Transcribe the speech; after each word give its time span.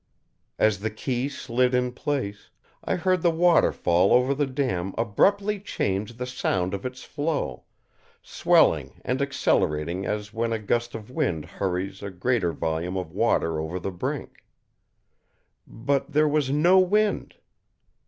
As 0.57 0.79
the 0.79 0.89
key 0.89 1.29
slid 1.29 1.75
in 1.75 1.91
place, 1.91 2.49
I 2.83 2.95
heard 2.95 3.21
the 3.21 3.29
waterfall 3.29 4.11
over 4.11 4.33
the 4.33 4.47
dam 4.47 4.95
abruptly 4.97 5.59
change 5.59 6.17
the 6.17 6.25
sound 6.25 6.73
of 6.73 6.87
its 6.87 7.03
flow, 7.03 7.65
swelling 8.23 8.99
and 9.05 9.21
accelerating 9.21 10.07
as 10.07 10.33
when 10.33 10.53
a 10.53 10.57
gust 10.57 10.95
of 10.95 11.11
wind 11.11 11.45
hurries 11.45 12.01
a 12.01 12.09
greater 12.09 12.51
volume 12.51 12.97
of 12.97 13.11
water 13.11 13.59
over 13.61 13.77
the 13.79 13.91
brink. 13.91 14.43
But 15.67 16.11
there 16.11 16.27
was 16.27 16.49
no 16.49 16.79
wind. 16.79 17.35